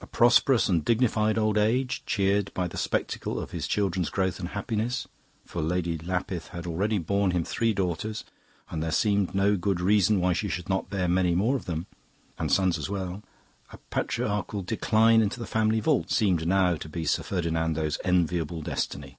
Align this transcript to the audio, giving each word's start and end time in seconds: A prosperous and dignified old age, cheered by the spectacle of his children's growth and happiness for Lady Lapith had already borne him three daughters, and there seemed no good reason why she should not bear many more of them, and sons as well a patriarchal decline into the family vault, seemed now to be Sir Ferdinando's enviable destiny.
A 0.00 0.08
prosperous 0.08 0.68
and 0.68 0.84
dignified 0.84 1.38
old 1.38 1.56
age, 1.56 2.02
cheered 2.04 2.52
by 2.52 2.66
the 2.66 2.76
spectacle 2.76 3.38
of 3.38 3.52
his 3.52 3.68
children's 3.68 4.10
growth 4.10 4.40
and 4.40 4.48
happiness 4.48 5.06
for 5.44 5.62
Lady 5.62 5.96
Lapith 5.96 6.48
had 6.48 6.66
already 6.66 6.98
borne 6.98 7.30
him 7.30 7.44
three 7.44 7.72
daughters, 7.72 8.24
and 8.70 8.82
there 8.82 8.90
seemed 8.90 9.36
no 9.36 9.56
good 9.56 9.80
reason 9.80 10.18
why 10.20 10.32
she 10.32 10.48
should 10.48 10.68
not 10.68 10.90
bear 10.90 11.06
many 11.06 11.36
more 11.36 11.54
of 11.54 11.66
them, 11.66 11.86
and 12.40 12.50
sons 12.50 12.76
as 12.76 12.90
well 12.90 13.22
a 13.72 13.76
patriarchal 13.90 14.62
decline 14.62 15.22
into 15.22 15.38
the 15.38 15.46
family 15.46 15.78
vault, 15.78 16.10
seemed 16.10 16.44
now 16.44 16.74
to 16.74 16.88
be 16.88 17.04
Sir 17.04 17.22
Ferdinando's 17.22 18.00
enviable 18.04 18.62
destiny. 18.62 19.16